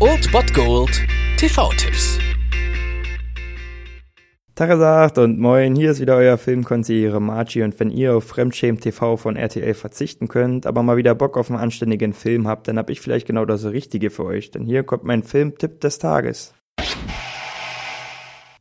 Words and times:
Old 0.00 0.32
Bot 0.32 0.54
Gold 0.54 1.06
TV-Tipps. 1.36 2.18
Tagesagt 4.54 5.18
und 5.18 5.38
moin, 5.38 5.76
hier 5.76 5.90
ist 5.90 6.00
wieder 6.00 6.16
euer 6.16 6.38
Filmkonsigliere 6.38 7.20
Margie 7.20 7.62
und 7.62 7.78
wenn 7.78 7.90
ihr 7.90 8.16
auf 8.16 8.24
Fremdschämen 8.24 8.80
TV 8.80 9.18
von 9.18 9.36
RTL 9.36 9.74
verzichten 9.74 10.28
könnt, 10.28 10.64
aber 10.66 10.82
mal 10.82 10.96
wieder 10.96 11.14
Bock 11.14 11.36
auf 11.36 11.50
einen 11.50 11.60
anständigen 11.60 12.14
Film 12.14 12.48
habt, 12.48 12.66
dann 12.66 12.78
hab 12.78 12.88
ich 12.88 13.02
vielleicht 13.02 13.26
genau 13.26 13.44
das 13.44 13.66
Richtige 13.66 14.08
für 14.08 14.24
euch, 14.24 14.50
denn 14.50 14.64
hier 14.64 14.82
kommt 14.82 15.04
mein 15.04 15.22
Filmtipp 15.22 15.82
des 15.82 15.98
Tages. 15.98 16.54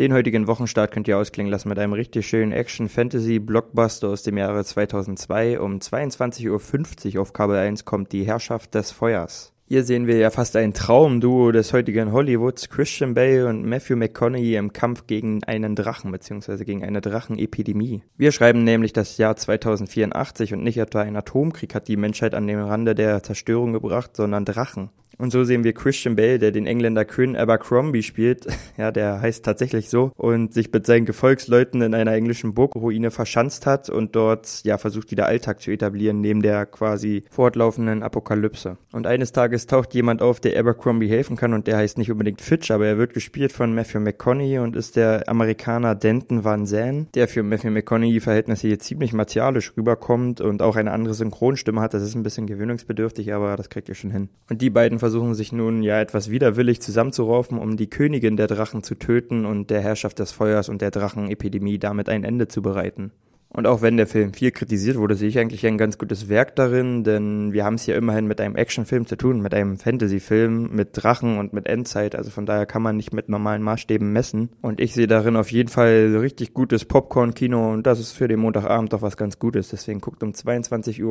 Den 0.00 0.12
heutigen 0.12 0.48
Wochenstart 0.48 0.90
könnt 0.90 1.06
ihr 1.06 1.18
ausklingen 1.18 1.52
lassen 1.52 1.68
mit 1.68 1.78
einem 1.78 1.92
richtig 1.92 2.26
schönen 2.26 2.50
Action-Fantasy-Blockbuster 2.50 4.08
aus 4.08 4.24
dem 4.24 4.38
Jahre 4.38 4.64
2002. 4.64 5.60
Um 5.60 5.78
22.50 5.78 7.14
Uhr 7.14 7.22
auf 7.22 7.32
Kabel 7.32 7.54
1 7.54 7.84
kommt 7.84 8.10
die 8.10 8.24
Herrschaft 8.24 8.74
des 8.74 8.90
Feuers. 8.90 9.53
Hier 9.66 9.82
sehen 9.82 10.06
wir 10.06 10.18
ja 10.18 10.28
fast 10.28 10.56
ein 10.56 10.74
Traumduo 10.74 11.50
des 11.50 11.72
heutigen 11.72 12.12
Hollywoods, 12.12 12.68
Christian 12.68 13.14
Bale 13.14 13.46
und 13.46 13.64
Matthew 13.64 13.96
McConaughey 13.96 14.56
im 14.56 14.74
Kampf 14.74 15.06
gegen 15.06 15.42
einen 15.44 15.74
Drachen 15.74 16.12
bzw. 16.12 16.64
gegen 16.64 16.84
eine 16.84 17.00
Drachenepidemie. 17.00 18.02
Wir 18.18 18.32
schreiben 18.32 18.62
nämlich 18.62 18.92
das 18.92 19.16
Jahr 19.16 19.36
2084 19.36 20.52
und 20.52 20.62
nicht 20.62 20.76
etwa 20.76 21.00
ein 21.00 21.16
Atomkrieg 21.16 21.74
hat 21.74 21.88
die 21.88 21.96
Menschheit 21.96 22.34
an 22.34 22.46
den 22.46 22.60
Rande 22.60 22.94
der 22.94 23.22
Zerstörung 23.22 23.72
gebracht, 23.72 24.14
sondern 24.14 24.44
Drachen. 24.44 24.90
Und 25.18 25.30
so 25.30 25.44
sehen 25.44 25.64
wir 25.64 25.72
Christian 25.72 26.16
Bale, 26.16 26.38
der 26.38 26.50
den 26.50 26.66
Engländer 26.66 27.04
Quinn 27.04 27.36
Abercrombie 27.36 28.02
spielt, 28.02 28.46
ja, 28.76 28.90
der 28.90 29.20
heißt 29.20 29.44
tatsächlich 29.44 29.88
so, 29.88 30.12
und 30.16 30.54
sich 30.54 30.72
mit 30.72 30.86
seinen 30.86 31.06
Gefolgsleuten 31.06 31.82
in 31.82 31.94
einer 31.94 32.12
englischen 32.12 32.54
Burgruine 32.54 33.10
verschanzt 33.10 33.66
hat 33.66 33.90
und 33.90 34.16
dort, 34.16 34.62
ja, 34.64 34.78
versucht 34.78 35.10
wieder 35.10 35.26
Alltag 35.26 35.60
zu 35.60 35.70
etablieren, 35.70 36.20
neben 36.20 36.42
der 36.42 36.66
quasi 36.66 37.24
fortlaufenden 37.30 38.02
Apokalypse. 38.02 38.76
Und 38.92 39.06
eines 39.06 39.32
Tages 39.32 39.66
taucht 39.66 39.94
jemand 39.94 40.22
auf, 40.22 40.40
der 40.40 40.58
Abercrombie 40.58 41.08
helfen 41.08 41.36
kann 41.36 41.54
und 41.54 41.66
der 41.66 41.76
heißt 41.76 41.98
nicht 41.98 42.10
unbedingt 42.10 42.40
Fitch, 42.40 42.70
aber 42.70 42.86
er 42.86 42.98
wird 42.98 43.14
gespielt 43.14 43.52
von 43.52 43.74
Matthew 43.74 44.00
McConaughey 44.00 44.58
und 44.58 44.76
ist 44.76 44.96
der 44.96 45.28
Amerikaner 45.28 45.94
Denton 45.94 46.44
Van 46.44 46.66
Zandt, 46.66 47.14
der 47.14 47.28
für 47.28 47.42
Matthew 47.42 47.70
McConaughey 47.70 48.20
Verhältnisse 48.20 48.68
hier 48.68 48.78
ziemlich 48.78 49.12
martialisch 49.12 49.72
rüberkommt 49.76 50.40
und 50.40 50.62
auch 50.62 50.76
eine 50.76 50.92
andere 50.92 51.14
Synchronstimme 51.14 51.80
hat. 51.80 51.94
Das 51.94 52.02
ist 52.02 52.14
ein 52.14 52.22
bisschen 52.22 52.46
gewöhnungsbedürftig, 52.46 53.32
aber 53.32 53.56
das 53.56 53.68
kriegt 53.68 53.88
ihr 53.88 53.94
schon 53.94 54.10
hin. 54.10 54.28
Und 54.50 54.60
die 54.60 54.70
beiden 54.70 54.98
versuchen 55.04 55.34
sich 55.34 55.52
nun 55.52 55.82
ja 55.82 56.00
etwas 56.00 56.30
widerwillig 56.30 56.80
zusammenzuraufen, 56.80 57.58
um 57.58 57.76
die 57.76 57.90
Königin 57.90 58.38
der 58.38 58.46
Drachen 58.46 58.82
zu 58.82 58.94
töten 58.94 59.44
und 59.44 59.68
der 59.68 59.82
Herrschaft 59.82 60.18
des 60.18 60.32
Feuers 60.32 60.70
und 60.70 60.80
der 60.80 60.90
Drachenepidemie 60.90 61.78
damit 61.78 62.08
ein 62.08 62.24
Ende 62.24 62.48
zu 62.48 62.62
bereiten. 62.62 63.12
Und 63.50 63.66
auch 63.66 63.82
wenn 63.82 63.98
der 63.98 64.06
Film 64.06 64.32
viel 64.32 64.50
kritisiert 64.50 64.96
wurde, 64.96 65.14
sehe 65.14 65.28
ich 65.28 65.38
eigentlich 65.38 65.66
ein 65.66 65.76
ganz 65.76 65.98
gutes 65.98 66.30
Werk 66.30 66.56
darin, 66.56 67.04
denn 67.04 67.52
wir 67.52 67.66
haben 67.66 67.74
es 67.74 67.84
hier 67.84 67.96
immerhin 67.96 68.26
mit 68.26 68.40
einem 68.40 68.56
Actionfilm 68.56 69.04
zu 69.06 69.16
tun, 69.16 69.42
mit 69.42 69.52
einem 69.52 69.76
Fantasyfilm, 69.76 70.74
mit 70.74 70.88
Drachen 70.92 71.36
und 71.36 71.52
mit 71.52 71.66
Endzeit. 71.66 72.16
Also 72.16 72.30
von 72.30 72.46
daher 72.46 72.64
kann 72.64 72.80
man 72.80 72.96
nicht 72.96 73.12
mit 73.12 73.28
normalen 73.28 73.62
Maßstäben 73.62 74.10
messen. 74.10 74.48
Und 74.62 74.80
ich 74.80 74.94
sehe 74.94 75.06
darin 75.06 75.36
auf 75.36 75.52
jeden 75.52 75.68
Fall 75.68 76.16
richtig 76.18 76.54
gutes 76.54 76.86
Popcorn-Kino 76.86 77.74
und 77.74 77.86
das 77.86 78.00
ist 78.00 78.12
für 78.12 78.26
den 78.26 78.40
Montagabend 78.40 78.94
doch 78.94 79.02
was 79.02 79.18
ganz 79.18 79.38
Gutes. 79.38 79.68
Deswegen 79.68 80.00
guckt 80.00 80.22
um 80.22 80.30
22.50 80.30 81.02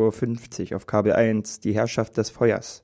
Uhr 0.72 0.76
auf 0.78 0.88
Kabel 0.88 1.14
1 1.14 1.60
die 1.60 1.76
Herrschaft 1.76 2.18
des 2.18 2.32
Feuers. 2.32 2.84